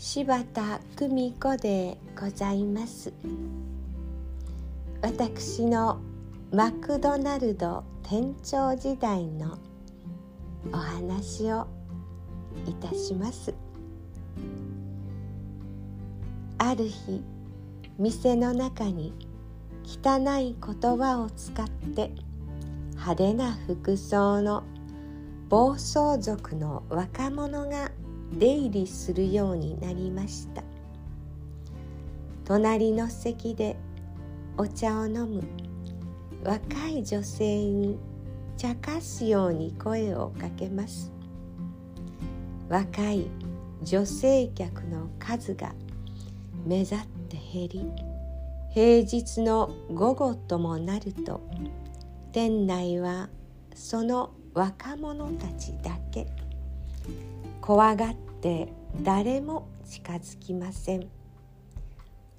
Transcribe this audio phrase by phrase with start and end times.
[0.00, 3.12] 柴田久美子でございます。
[5.02, 5.98] 私の
[6.52, 9.58] マクドナルド店長時代の
[10.72, 11.66] お話を
[12.68, 13.52] いたします。
[16.58, 17.20] ある日
[17.98, 19.12] 店の中に
[19.84, 22.12] 汚い言葉を使って
[22.92, 24.62] 派手な服装の
[25.48, 27.90] 暴走族の若者が
[28.32, 30.62] 出入りするようになりました。
[32.44, 33.76] 隣の席で
[34.56, 35.42] お茶を飲む。
[36.44, 37.98] 若い女性に
[38.56, 41.12] 茶化すように声をかけます。
[42.68, 43.26] 若い
[43.82, 45.72] 女性客の数が
[46.66, 47.92] 目立って減り
[48.70, 51.40] 平日の午後ともなると
[52.32, 53.28] 店内は
[53.74, 56.26] その若者たちだけ。
[57.68, 61.06] 怖がって誰も近づきません。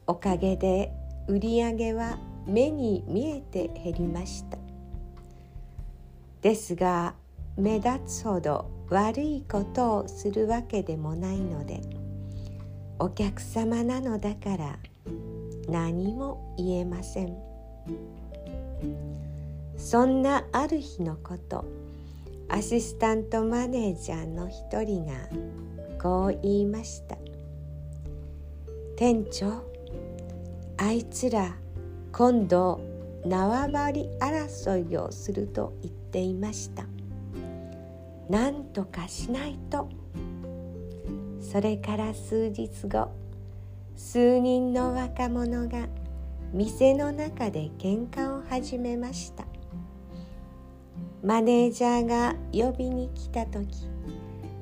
[0.07, 0.91] おかげで
[1.27, 4.57] 売り上げは目に見えて減りました。
[6.41, 7.13] ですが
[7.57, 11.79] 目立つほど悪いことをするわけでもないので
[12.97, 14.79] お客様なのだから
[15.67, 17.37] 何も言えません。
[19.77, 21.65] そんなある日のこと
[22.51, 25.13] アシスタントマネージャーの一人が
[26.01, 27.15] こう言いました。
[28.97, 29.63] 店長
[30.77, 31.55] あいつら
[32.11, 32.81] 今度
[33.23, 36.85] 縄張り争いをすると言っていました。
[38.29, 39.87] 何とかしないと。
[41.39, 43.09] それから数日後
[43.95, 45.87] 数人の若者が
[46.51, 49.48] 店の中で喧嘩を始めました。
[51.21, 53.89] マネージャーが呼びに来た時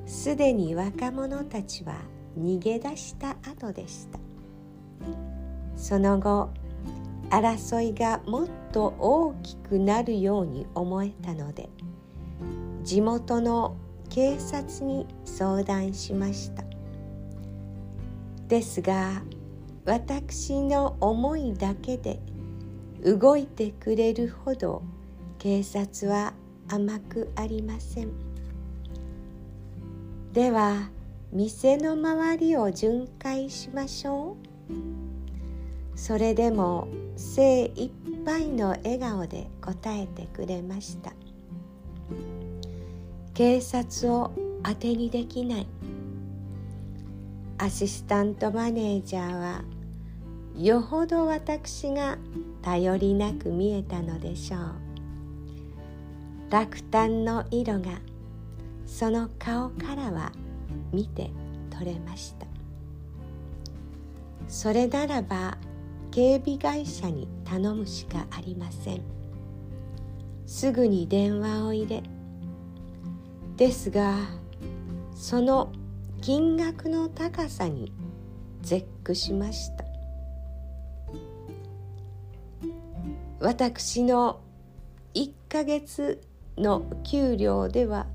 [0.06, 1.94] すでに若者たちは
[2.36, 4.18] 逃げ出した後でした。
[5.76, 6.50] その後
[7.30, 11.68] 争いがもっと大きくなるように思えたので
[12.82, 13.76] 地元の
[14.08, 16.64] 警察に相談しました。
[18.48, 19.22] ですが
[19.84, 22.18] 私の思いだけで
[23.04, 24.82] 動いてくれるほど
[25.38, 26.32] 警察は
[26.68, 28.10] 甘くありません。
[30.32, 30.90] では
[31.32, 34.36] 店の周りを巡回しましょ
[34.70, 35.98] う。
[35.98, 37.90] それでも精いっ
[38.24, 41.12] ぱいの笑顔で答えてくれました。
[43.34, 45.66] 警察を当てにできない。
[47.58, 49.64] アシスタントマネージャーは
[50.54, 52.18] よほど私が
[52.62, 54.87] 頼りなく見えたのでしょう。
[56.50, 58.00] 落胆の色が
[58.86, 60.32] その顔からは
[60.92, 61.30] 見て
[61.70, 62.46] 取れました。
[64.48, 65.58] それならば
[66.10, 69.02] 警備会社に頼むしかありません。
[70.46, 72.02] すぐに電話を入れ
[73.56, 74.16] ですが
[75.14, 75.70] その
[76.22, 77.92] 金額の高さに
[78.62, 79.84] 絶句しました。
[83.40, 84.40] 私の
[85.14, 86.22] 1ヶ月
[86.58, 88.06] の給料では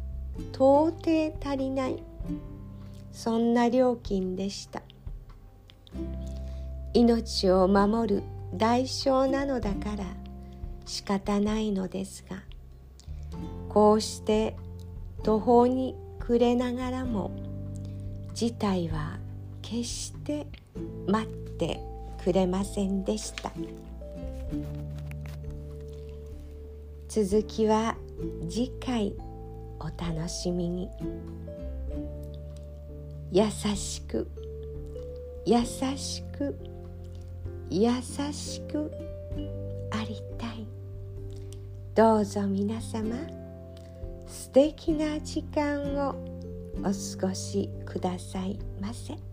[0.51, 2.03] 到底足りない。
[3.11, 4.81] そんな料金でした。
[6.93, 8.23] 命を守る
[8.55, 10.05] 代償なのだから
[10.85, 12.37] 仕方ないのですが
[13.69, 14.55] こうして
[15.23, 17.31] 途方に暮れながらも
[18.34, 19.17] 事態は
[19.61, 20.46] 決して
[21.07, 21.79] 待って
[22.23, 23.51] くれませんでした。
[27.07, 27.96] 続きは
[28.49, 29.14] 次回
[29.79, 30.90] お楽しみに
[33.31, 34.29] 優しく
[35.46, 35.58] 優
[35.97, 36.55] しく
[37.70, 37.90] 優
[38.31, 38.91] しく
[39.91, 40.67] ありたい
[41.96, 43.16] どうぞ皆様
[44.28, 46.16] 素敵な時間を
[46.79, 49.33] お過ごしくださいませ。